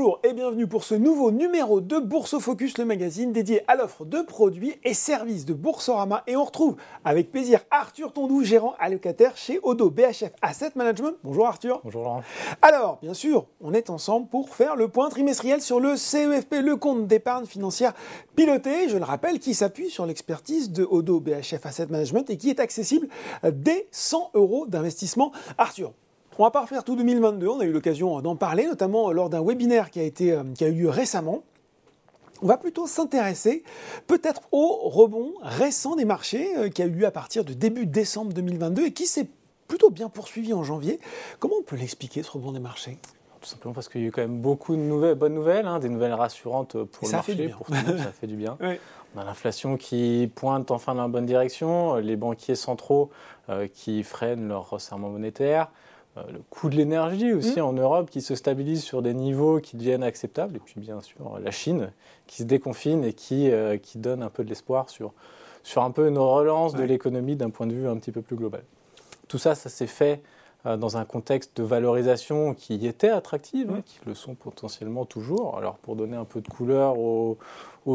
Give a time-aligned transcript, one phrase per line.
[0.00, 4.06] Bonjour et bienvenue pour ce nouveau numéro de Bourse Focus, le magazine dédié à l'offre
[4.06, 6.24] de produits et services de Boursorama.
[6.26, 11.16] Et on retrouve avec plaisir Arthur Tondou, gérant allocataire chez Odo BHF Asset Management.
[11.22, 11.82] Bonjour Arthur.
[11.84, 12.22] Bonjour Laurent.
[12.62, 16.76] Alors, bien sûr, on est ensemble pour faire le point trimestriel sur le CEFP, le
[16.76, 17.92] compte d'épargne financière
[18.36, 22.48] piloté, je le rappelle, qui s'appuie sur l'expertise de Odo BHF Asset Management et qui
[22.48, 23.06] est accessible
[23.44, 25.30] dès 100 euros d'investissement.
[25.58, 25.92] Arthur,
[26.40, 29.42] on va pas refaire tout 2022, on a eu l'occasion d'en parler, notamment lors d'un
[29.42, 31.42] webinaire qui a, été, euh, qui a eu lieu récemment.
[32.42, 33.62] On va plutôt s'intéresser
[34.06, 37.84] peut-être au rebond récent des marchés euh, qui a eu lieu à partir de début
[37.84, 39.28] décembre 2022 et qui s'est
[39.68, 40.98] plutôt bien poursuivi en janvier.
[41.40, 42.96] Comment on peut l'expliquer ce rebond des marchés?
[43.42, 45.78] Tout simplement parce qu'il y a eu quand même beaucoup de nouvelles, bonnes nouvelles, hein,
[45.78, 48.56] des nouvelles rassurantes pour le marché, pour tout le monde, ça fait du bien.
[49.14, 53.10] On a l'inflation qui pointe enfin dans la bonne direction, les banquiers centraux
[53.48, 55.66] euh, qui freinent leur resserrement monétaire, euh,
[56.32, 57.64] le coût de l'énergie aussi mmh.
[57.64, 60.56] en Europe qui se stabilise sur des niveaux qui deviennent acceptables.
[60.56, 61.92] Et puis bien sûr la Chine
[62.26, 65.12] qui se déconfine et qui, euh, qui donne un peu de l'espoir sur,
[65.62, 68.36] sur un peu une relance de l'économie d'un point de vue un petit peu plus
[68.36, 68.62] global.
[69.28, 73.82] Tout ça, ça s'est fait euh, dans un contexte de valorisation qui était attractive, hein,
[73.84, 75.56] qui le sont potentiellement toujours.
[75.56, 77.38] Alors pour donner un peu de couleur aux,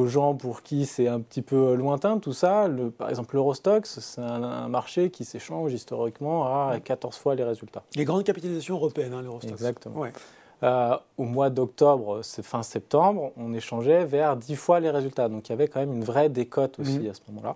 [0.08, 4.22] gens pour qui c'est un petit peu lointain tout ça, le, par exemple l'Eurostox, c'est
[4.22, 7.84] un, marché qui s'échange historiquement à 14 fois les résultats.
[7.96, 9.54] Les grandes capitalisations européennes, hein, l'Eurostox.
[9.54, 10.06] Exactement.
[10.64, 15.30] Euh, au mois d'octobre, c'est fin septembre, on échangeait vers 10 fois les résultats.
[15.30, 17.10] Donc il y avait quand même une vraie décote aussi mmh.
[17.10, 17.56] à ce moment-là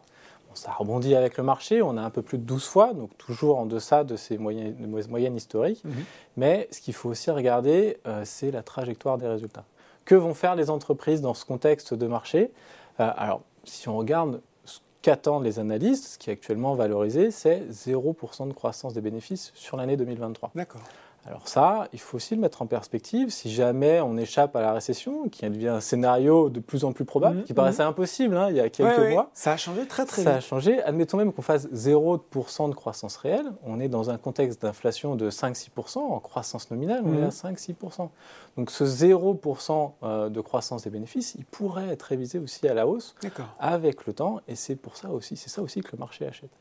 [0.59, 3.57] ça rebondit avec le marché, on a un peu plus de 12 fois, donc toujours
[3.57, 4.75] en deçà de ces moyennes,
[5.09, 5.83] moyennes historiques.
[5.85, 6.03] Mhm.
[6.37, 9.63] Mais ce qu'il faut aussi regarder, euh, c'est la trajectoire des résultats.
[10.05, 12.51] Que vont faire les entreprises dans ce contexte de marché?
[12.99, 17.63] Euh, Alors, si on regarde ce qu'attendent les analystes, ce qui est actuellement valorisé, c'est
[17.69, 20.51] 0% de croissance des bénéfices sur l'année 2023.
[20.55, 20.81] D'accord.
[21.25, 23.29] Alors ça, il faut aussi le mettre en perspective.
[23.29, 27.05] Si jamais on échappe à la récession, qui devient un scénario de plus en plus
[27.05, 27.87] probable, mmh, qui paraissait mmh.
[27.87, 29.29] impossible hein, il y a quelques mois.
[29.33, 30.29] Ça a changé très très vite.
[30.29, 30.81] Ça a changé.
[30.83, 33.51] Admettons même qu'on fasse 0% de croissance réelle.
[33.65, 35.99] On est dans un contexte d'inflation de 5-6%.
[35.99, 37.73] En croissance nominale, on est à 5-6%.
[38.03, 38.09] Mmh.
[38.57, 42.87] Donc ce 0% euh, de croissance des bénéfices, il pourrait être révisé aussi à la
[42.87, 43.15] hausse
[43.59, 44.39] avec le temps.
[44.47, 46.51] Et c'est pour ça aussi, c'est ça aussi que le marché achète.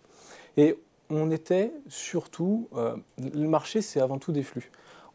[0.57, 0.79] Et
[1.11, 4.71] on était surtout, euh, le marché c'est avant tout des flux.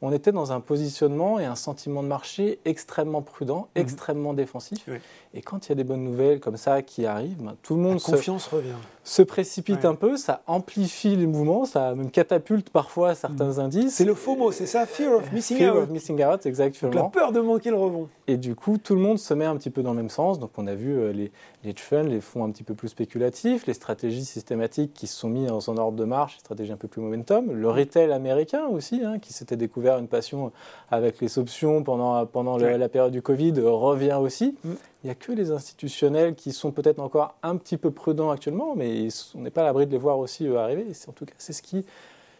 [0.06, 3.82] On était dans un positionnement et un sentiment de marché extrêmement prudent, mhm.
[3.82, 4.90] extrêmement défensif.
[5.34, 7.82] Et quand il y a des bonnes nouvelles comme ça qui arrivent, ben, tout le
[7.82, 8.76] monde La confiance revient.
[9.06, 13.60] se précipite un peu, ça amplifie les mouvements, ça même catapulte parfois certains mhm.
[13.60, 13.96] indices.
[13.96, 15.84] C'est le faux mot, c'est ça, fear of missing fear out.
[15.84, 16.92] Of missing out, exactement.
[16.94, 18.10] la peur de manquer le rebond.
[18.28, 20.38] Et du coup, tout le monde se met un petit peu dans le même sens.
[20.38, 21.32] Donc on a vu euh, les,
[21.64, 25.30] les funds, les fonds un petit peu plus spéculatifs, les stratégies systématiques qui se sont
[25.30, 29.02] mis en ordre de marche, les stratégies un peu plus momentum, le retail américain aussi,
[29.02, 30.52] hein, qui s'était découvert une passion
[30.92, 34.56] avec les options pendant, pendant la période du Covid, revient aussi.
[34.64, 34.74] Mm.
[35.04, 38.76] Il n'y a que les institutionnels qui sont peut-être encore un petit peu prudents actuellement,
[38.76, 40.86] mais on n'est pas à l'abri de les voir aussi euh, arriver.
[41.08, 41.86] En tout cas, c'est ce qui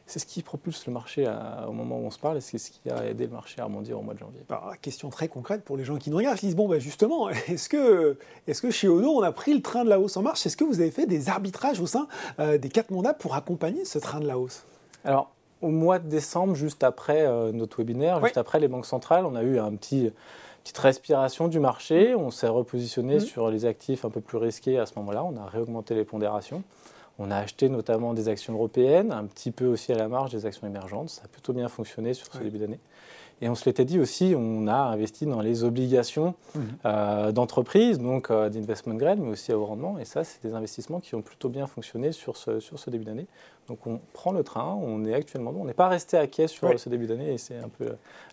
[0.06, 1.26] c'est ce qui propulse le marché
[1.68, 3.66] au moment où on se parle et c'est ce qui a aidé le marché à
[3.66, 4.42] rebondir au mois de janvier.
[4.50, 7.30] Alors, question très concrète pour les gens qui nous regardent, ils disent bon, ben justement,
[7.48, 10.22] est-ce que, est que chez Odo, on a pris le train de la hausse en
[10.22, 10.46] marche?
[10.46, 12.08] Est-ce que vous avez fait des arbitrages au sein
[12.40, 14.66] euh, des quatre mandats pour accompagner ce train de la hausse?
[15.06, 15.33] Alors,
[15.64, 19.36] au mois de décembre, juste après euh, notre webinaire, juste après les banques centrales, on
[19.36, 20.12] a eu un petit
[20.64, 22.16] petite respiration du marché.
[22.16, 23.22] On s'est repositionné mmh.
[23.22, 25.24] sur les actifs un peu plus risqués à ce moment-là.
[25.24, 26.64] On a réaugmenté les pondérations.
[27.20, 30.46] On a acheté notamment des actions européennes, un petit peu aussi à la marge des
[30.46, 31.10] actions émergentes.
[31.10, 32.80] Ça a plutôt bien fonctionné sur ce début d'année.
[33.44, 36.60] Et on se l'était dit aussi, on a investi dans les obligations mmh.
[36.86, 40.00] euh, d'entreprise, donc euh, d'investment grade, mais aussi à haut rendement.
[40.00, 43.04] Et ça, c'est des investissements qui ont plutôt bien fonctionné sur ce, sur ce début
[43.04, 43.28] d'année.
[43.68, 46.80] Donc on prend le train, on est actuellement, on n'est pas resté à quai sur
[46.80, 47.86] ce début d'année et c'est un peu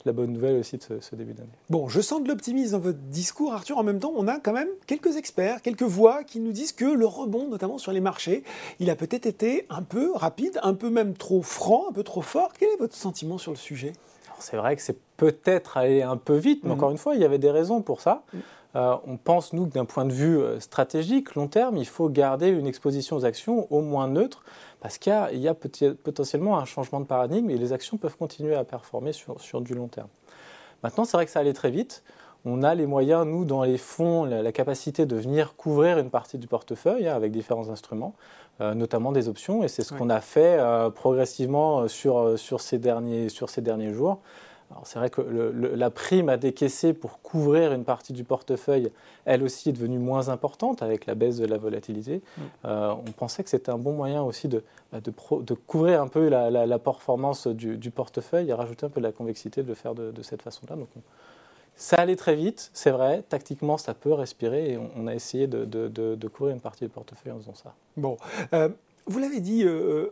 [0.04, 1.48] la bonne nouvelle aussi de ce, début d'année.
[1.70, 3.78] Bon, je sens de l'optimisme dans votre discours, Arthur.
[3.78, 6.84] En même temps, on a quand même quelques experts, quelques voix qui nous disent que
[6.84, 8.44] le rebond, notamment sur les marchés,
[8.78, 12.22] il a peut-être été un peu rapide, un peu même trop franc, un peu trop
[12.22, 12.52] fort.
[12.58, 13.92] Quel est votre sentiment sur le sujet?
[14.42, 16.76] C'est vrai que c'est peut-être allé un peu vite, mais mhm.
[16.76, 18.22] encore une fois, il y avait des raisons pour ça.
[18.32, 18.40] Mhm.
[18.76, 22.08] Euh, on pense, nous, que d'un point de vue euh, stratégique, long terme, il faut
[22.08, 24.44] garder une exposition aux actions au moins neutre,
[24.80, 28.64] parce qu'il y a, potentiellement un changement de paradigme et les actions peuvent continuer à
[28.64, 30.08] performer sur, du long terme.
[30.82, 32.02] Maintenant, c'est vrai que ça allait très vite.
[32.44, 36.38] On a les moyens, nous, dans les fonds, la, capacité de venir couvrir une partie
[36.38, 38.14] du portefeuille hein, avec différents instruments,
[38.60, 40.58] euh, notamment des options, et c'est ce qu'on a fait
[40.94, 44.20] progressivement sur, sur, ces derniers, sur ces derniers jours
[44.84, 48.90] c'est vrai que la prime à décaisser pour couvrir une partie du portefeuille,
[49.24, 52.22] elle aussi est devenue moins importante avec la baisse de la volatilité.
[52.36, 52.42] Mm.
[52.66, 54.62] Euh, on pensait que c'était un bon moyen aussi de,
[54.92, 59.12] bah, de, couvrir un peu la, performance du, portefeuille et rajouter un peu de la
[59.12, 60.76] convexité de le faire de, cette façon-là.
[60.76, 60.88] Donc
[61.80, 63.24] Ça allait très vite, c'est vrai.
[63.26, 67.38] Tactiquement, ça peut respirer et on, a essayé de, courir une partie du portefeuille en
[67.38, 67.74] faisant ça.
[67.96, 68.18] Bon,
[69.06, 69.64] vous l'avez dit,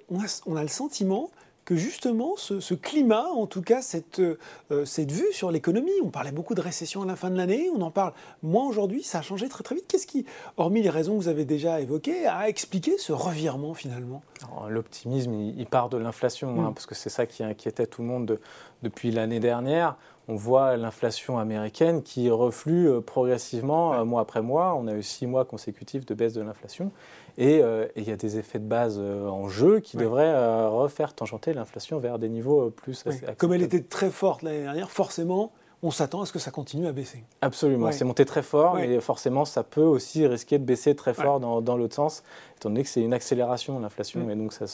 [0.08, 1.30] on a, le sentiment
[1.66, 6.32] que justement ce, climat, en tout cas cette, euh, cette vue sur l'économie, on parlait
[6.32, 9.22] beaucoup de récession à la fin de l'année, on en parle moins aujourd'hui, ça a
[9.22, 9.84] changé très très vite.
[9.86, 10.24] Qu'est-ce qui,
[10.56, 14.22] hormis les raisons que vous avez déjà évoquées, a expliqué ce revirement finalement?
[14.70, 16.74] L'optimisme, il, part de l'inflation, hein, mm.
[16.74, 18.40] parce que c'est ça qui inquiétait tout le monde
[18.82, 24.74] depuis l'année dernière on voit l'inflation américaine qui reflue euh, progressivement euh, mois après mois.
[24.74, 26.92] On a eu six mois consécutifs de baisse de l'inflation.
[27.38, 30.68] Euh, et il y a des effets de base euh, en jeu qui devraient euh,
[30.68, 33.04] refaire tangenter l'inflation vers des niveaux plus
[33.36, 35.52] Comme elle était très forte l'année dernière, forcément,
[35.82, 37.22] on s'attend à ce que ça continue à baisser.
[37.40, 41.40] Absolument, c'est monté très fort et forcément ça peut aussi risquer de baisser très fort
[41.40, 42.24] dans, l'autre sens,
[42.56, 44.66] étant donné que c'est une accélération de l'inflation et donc ça,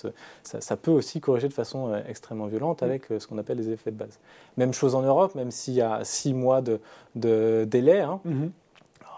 [0.43, 3.97] ça, peut aussi corriger de façon extrêmement violente avec ce qu'on appelle les effets de
[3.97, 4.19] base.
[4.57, 6.81] Même chose en Europe, même s'il y a six mois de,
[7.15, 8.01] délai.
[8.01, 8.51] Hein, mm-hmm.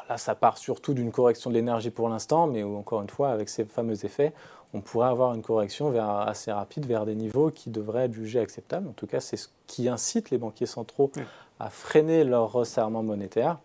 [0.09, 3.49] Là, ça part surtout d'une correction de l'énergie pour l'instant, mais encore une fois, avec
[3.49, 4.33] ces fameux effets,
[4.73, 8.41] on pourrait avoir une correction vers, assez rapide vers des niveaux qui devraient être jugés
[8.41, 8.89] acceptables.
[8.89, 11.11] En tout cas, c'est ce qui incite les banquiers centraux
[11.59, 13.59] à freiner leur resserrement monétaire.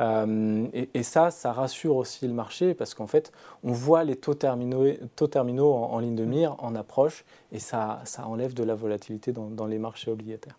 [0.00, 3.32] Euh, et, ça, ça rassure aussi le marché parce qu'en fait,
[3.64, 4.86] on voit les taux terminaux,
[5.16, 9.32] taux terminaux en, ligne de mire, en approche, et ça, ça enlève de la volatilité
[9.32, 10.56] dans les marchés obligataires.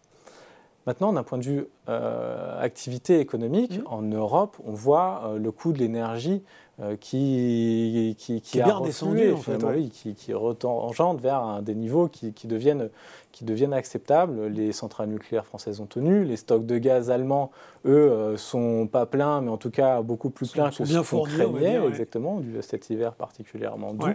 [0.90, 3.88] Maintenant, d'un point de vue euh, activité économique, mmh.
[3.88, 6.42] en Europe, on voit euh, le coût de l'énergie
[6.82, 9.58] euh, qui, qui, qui, a descendu, en fait,
[9.92, 12.90] qui, qui vers des niveaux qui, deviennent,
[13.32, 14.48] qui deviennent acceptables.
[14.48, 17.52] Les centrales nucléaires françaises ont tenu, les stocks de gaz allemands,
[17.86, 21.86] eux, sont pas pleins, mais en tout cas beaucoup plus pleins que ce qu'on craignait,
[21.88, 24.08] exactement, du cet hiver particulièrement doux.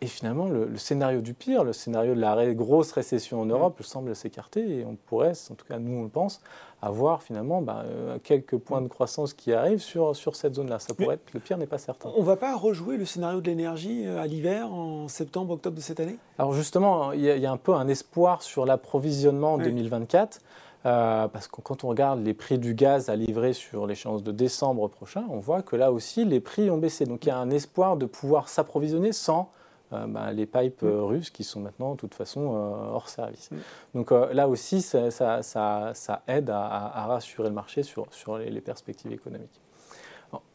[0.00, 4.14] Et finalement, le, scénario du pire, le scénario de la grosse récession en Europe, semble
[4.14, 6.40] s'écarter et on pourrait, en tout cas nous on le pense,
[6.82, 10.78] avoir finalement bah, euh, quelques points de croissance qui arrivent sur, sur cette zone-là.
[10.78, 12.10] Ça pourrait être, le pire n'est pas certain.
[12.16, 15.76] On ne va pas rejouer le scénario de l'énergie euh, à l'hiver en septembre, octobre
[15.76, 16.18] de cette année?
[16.38, 20.40] Alors justement, il y, a un peu un espoir sur l'approvisionnement en 2024.
[20.86, 24.32] Euh, parce que quand on regarde les prix du gaz à livrer sur l'échéance de
[24.32, 27.06] décembre prochain, on voit que là aussi les prix ont baissé.
[27.06, 29.50] Donc il y a un espoir de pouvoir s'approvisionner sans
[29.94, 31.04] euh, bah, les pipes euh, mm.
[31.04, 33.50] russes qui sont maintenant de toute façon euh, hors service.
[33.50, 33.56] Mm.
[33.94, 39.60] Donc là aussi, ça, aide à, rassurer le marché sur, les, perspectives économiques.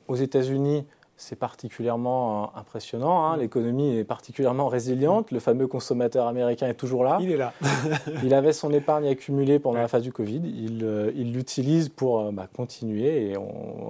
[0.08, 0.86] aux États-Unis,
[1.20, 3.26] c'est particulièrement euh, impressionnant.
[3.26, 3.38] Hein.
[3.38, 5.32] L'économie est particulièrement résiliente.
[5.32, 7.18] Le fameux consommateur américain est toujours là.
[7.22, 7.54] Il est là.
[8.24, 10.42] il avait son épargne accumulée pendant la phase du Covid.
[10.46, 13.36] Il euh, l'utilise pour euh, bah, continuer et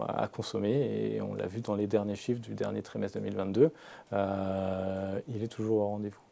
[0.08, 1.14] à consommer.
[1.14, 3.72] Et on l'a vu dans les derniers chiffres du dernier trimestre 2022.
[4.12, 6.29] il est toujours au rendez-vous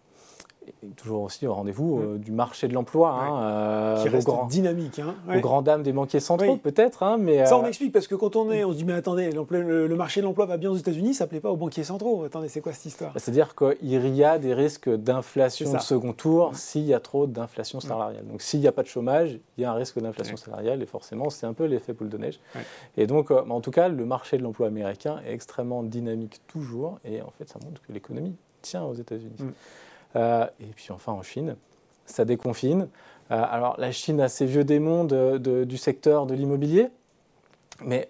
[0.96, 3.12] toujours aussi au rendez-vous euh, du marché de l'emploi.
[3.12, 5.00] Hein, euh, qui reste dynamique.
[5.00, 7.04] Hein, Aux grandes dames des banquiers centraux, peut-être.
[7.04, 8.94] Hein, mais, Ça, on euh, explique, parce que quand on est, on se dit, mais
[8.94, 11.84] attendez, le, marché de l'emploi va bien aux États-Unis, ça ne plaît pas aux banquiers
[11.84, 12.24] centraux.
[12.24, 13.14] Attendez, c'est quoi cette histoire?
[13.14, 17.28] Bah, C'est-à-dire qu'il y a des risques d'inflation de second tour s'il y a trop
[17.28, 18.26] d'inflation salariale.
[18.28, 20.86] Donc s'il n'y a pas de chômage, il y a un risque d'inflation salariale, et
[20.86, 22.40] forcément, c'est un peu l'effet boule de neige.
[22.96, 27.22] Et donc, en tout cas, le marché de l'emploi américain est extrêmement dynamique toujours, et
[27.22, 29.36] en fait, ça montre que l'économie tient aux États-Unis.
[29.40, 29.52] Mm.
[30.18, 31.56] Euh, et puis enfin en Chine,
[32.06, 32.90] ça déconfine.
[33.32, 36.88] Euh, alors la Chine a ses vieux démons du secteur de l'immobilier,
[37.84, 38.10] mais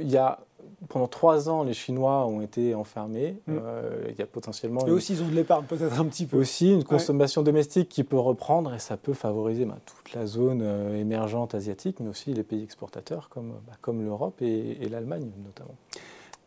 [0.00, 0.40] il y a
[0.88, 3.36] pendant trois ans, les Chinois ont été enfermés.
[3.46, 3.58] Mm.
[3.62, 4.86] Euh, il y a potentiellement.
[4.86, 6.36] Et aussi, ils ont de l'épargne, peut-être un petit peu.
[6.36, 10.62] Aussi, une consommation domestique qui peut reprendre et ça peut favoriser bah, toute la zone
[10.96, 15.76] émergente asiatique, mais aussi les pays exportateurs comme, bah, comme l'Europe et l'Allemagne notamment.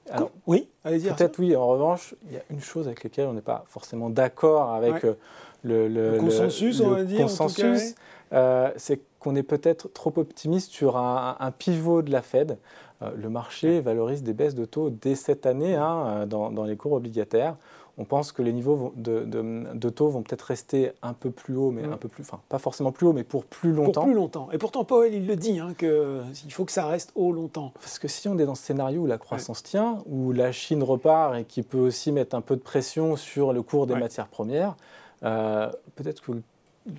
[0.10, 1.10] Alors, oui, allez-y.
[1.10, 4.10] Peut-être oui, en revanche, il y a une chose avec laquelle on n'est pas forcément
[4.10, 5.16] d'accord avec euh,
[5.64, 7.22] le, consensus, on va dire.
[7.22, 7.96] Consensus,
[8.34, 12.58] euh, c'est qu'on est peut-être trop optimiste sur un, pivot de la Fed.
[13.02, 16.76] Euh, le marché valorise des baisses de taux dès cette année hein, dans, dans, les
[16.76, 17.56] cours obligataires
[18.00, 21.82] on pense que les niveaux de, taux vont peut-être rester un peu plus haut, mais
[21.82, 21.94] mm.
[21.94, 24.02] un peu plus, enfin pas forcément plus haut, mais pour plus longtemps.
[24.02, 24.50] Pour plus longtemps.
[24.52, 27.72] Et pourtant Powell il le dit, hein, qu'il faut que ça reste haut longtemps.
[27.76, 30.84] Parce que si on est dans ce scénario où la croissance tient, où la Chine
[30.84, 34.28] repart et qui peut aussi mettre un peu de pression sur le cours des matières
[34.28, 34.76] premières,
[35.24, 36.34] euh, peut-être que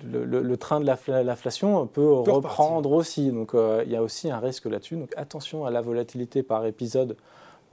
[0.03, 3.31] le, train de l'inflation peut, reprendre aussi.
[3.31, 4.97] Donc euh, il y a aussi un risque là-dessus.
[4.97, 7.15] Donc attention à la volatilité par épisode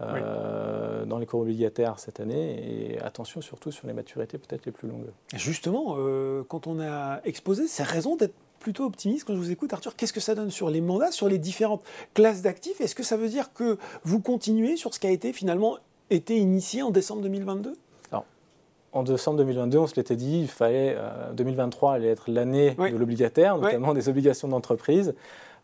[0.00, 4.72] euh, dans les cours obligataires cette année et attention surtout sur les maturités peut-être les
[4.72, 5.06] plus longues.
[5.34, 9.72] Justement, euh, quand on a exposé ces raisons d'être plutôt optimiste quand je vous écoute,
[9.72, 9.94] Arthur.
[9.96, 11.82] Qu'est-ce que ça donne sur les mandats, sur les différentes
[12.14, 12.80] classes d'actifs?
[12.80, 15.78] Est-ce que ça veut dire que vous continuez sur ce qui a été finalement
[16.10, 17.76] été initié en décembre 2022
[18.96, 20.96] en décembre 2022, on se l'était dit, il fallait
[21.34, 25.14] 2023 allait être l'année de l'obligataire, notamment des obligations d'entreprise.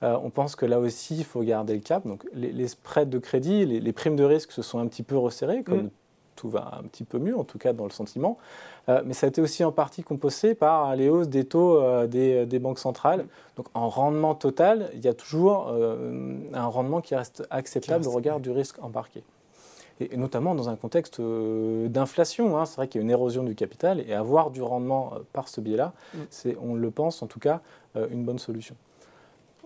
[0.02, 2.06] on pense que là aussi, il faut garder le cap.
[2.06, 5.62] Donc, les, spreads de crédit, les, primes de risque se sont un petit peu resserrées,
[5.62, 5.90] comme mm
[6.36, 8.38] tout va un petit peu mieux, en tout cas dans le sentiment.
[8.88, 12.06] Euh, mais ça a été aussi en partie compensé par les hausses des taux euh,
[12.06, 13.26] des, banques centrales.
[13.56, 18.10] Donc en rendement total, il y a toujours euh, un rendement qui reste acceptable au
[18.10, 19.22] regard du risque embarqué.
[20.00, 22.58] Et, notamment dans un contexte d'inflation.
[22.58, 22.64] Hein.
[22.64, 25.60] c'est vrai qu'il y a une érosion du capital et avoir du rendement par ce
[25.60, 26.18] biais-là, mm.
[26.30, 27.60] c'est, on le pense en tout cas,
[27.94, 28.74] une bonne solution.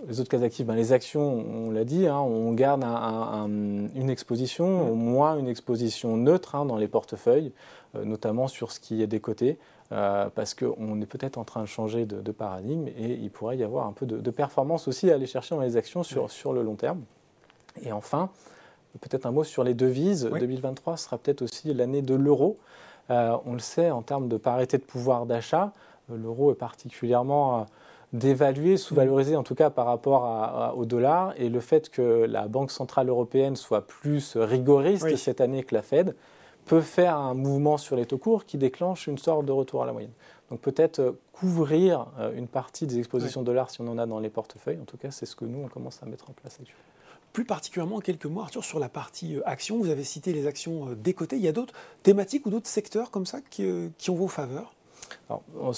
[0.07, 4.91] Les autres cas actifs, ben, les actions, on l'a dit, hein, on garde une exposition,
[4.91, 7.53] au moins une exposition neutre hein, dans les portefeuilles,
[7.95, 9.59] euh, notamment sur ce qui est des côtés,
[9.93, 13.65] euh, parce qu'on est peut-être en train de changer de, paradigme et il pourrait y
[13.65, 16.63] avoir un peu de, performance aussi à aller chercher dans les actions sur, sur le
[16.63, 17.01] long terme.
[17.83, 18.29] Et enfin,
[19.01, 20.29] peut-être un mot sur les devises.
[20.31, 22.59] 2023 sera peut-être aussi l'année de l'euro.
[23.11, 25.73] Euh, on le sait, en termes de parité de pouvoir d'achat,
[26.09, 27.67] l'euro est particulièrement
[28.13, 31.35] d'évaluer, sous-valoriser en tout cas par rapport au dollar.
[31.37, 35.83] Et le fait que la Banque Centrale Européenne soit plus rigoriste cette année que la
[35.83, 36.15] Fed
[36.67, 39.87] peut faire un mouvement sur les taux courts qui déclenche une sorte de retour à
[39.87, 40.13] la moyenne.
[40.51, 44.07] Donc peut-être euh, couvrir euh, une partie des expositions de dollars si on en a
[44.07, 44.79] dans les portefeuilles.
[44.81, 46.83] En tout cas, c'est ce que nous, on commence à mettre en place actuellement.
[47.37, 50.47] Plus particulièrement, en quelques mots, Arthur, sur la partie euh, actions, vous avez cité les
[50.47, 51.37] actions décotées.
[51.37, 53.63] Il y a d'autres thématiques ou d'autres secteurs comme ça qui,
[53.99, 54.73] qui ont vos faveurs?
[55.29, 55.73] Alors, on,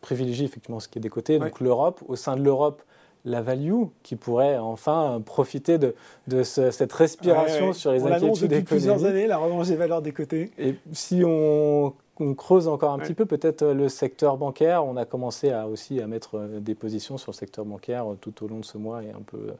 [0.00, 1.38] privilégie effectivement ce qui est des côtés.
[1.38, 2.82] Donc l'Europe, au sein de l'Europe,
[3.24, 9.04] la value qui pourrait enfin profiter de, cette respiration sur les on inquiétudes depuis plusieurs
[9.04, 10.50] années, la revanche des valeurs des côtés.
[10.58, 11.94] Et si on,
[12.34, 16.00] creuse encore un petit peu, peut-être euh, le secteur bancaire, on a commencé à aussi
[16.00, 18.78] à mettre euh, des positions sur le secteur bancaire euh, tout au long de ce
[18.78, 19.54] mois et un peu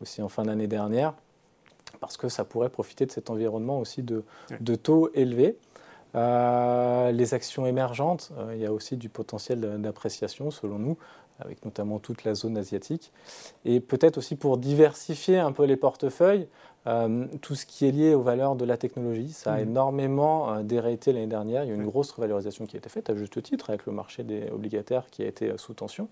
[0.00, 1.14] aussi en fin d'année dernière,
[2.00, 4.24] parce que ça pourrait profiter de cet environnement aussi de,
[4.60, 5.56] de taux élevés.
[6.14, 10.98] Euh, les actions émergentes, euh, il y a aussi du potentiel d'appréciation selon nous,
[11.44, 13.12] avec notamment toute la zone asiatique.
[13.64, 16.48] Et peut-être aussi pour diversifier un peu les portefeuilles,
[16.88, 19.62] euh, tout ce qui est lié aux valeurs de la technologie, ça a mmh.
[19.62, 20.62] énormément euh,
[21.06, 21.62] l'année dernière.
[21.62, 23.86] Il y a eu une grosse revalorisation qui a été faite, à juste titre, avec
[23.86, 26.08] le marché des obligataires qui a été euh, sous tension.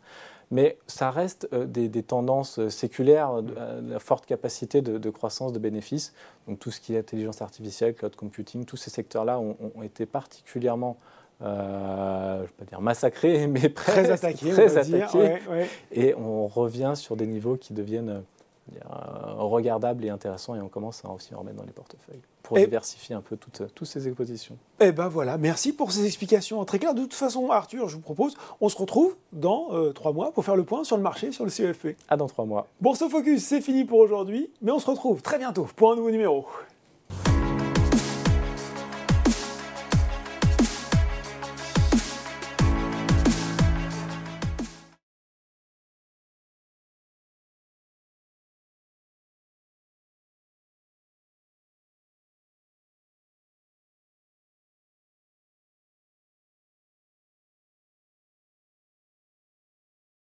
[0.52, 3.54] Mais ça reste des, tendances séculaires, de,
[3.88, 6.12] la forte capacité de, croissance de bénéfices.
[6.48, 10.96] Donc tout ce qui est intelligence artificielle, cloud computing, tous ces secteurs-là ont, été particulièrement
[11.42, 14.50] euh, je ne vais pas dire massacrés, mais très attaqués.
[14.50, 15.38] Très attaqués.
[15.92, 18.22] Et on revient sur des niveaux qui deviennent
[18.76, 22.56] euh, regardable et intéressant et on commence à aussi en remettre dans les portefeuilles pour
[22.56, 24.56] diversifier un peu toutes, toutes ces expositions.
[24.78, 26.94] Eh ben voilà, merci pour ces explications très claires.
[26.94, 30.44] De toute façon, Arthur, je vous propose, on se retrouve dans euh, trois mois pour
[30.44, 31.96] faire le point sur le marché, sur le CEFP.
[32.08, 32.68] À dans trois mois.
[32.80, 36.10] Bourse Focus, c'est fini pour aujourd'hui, mais on se retrouve très bientôt pour un nouveau
[36.10, 36.46] numéro.